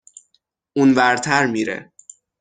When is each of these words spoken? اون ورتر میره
اون 0.73 0.93
ورتر 0.97 1.45
میره 1.45 1.91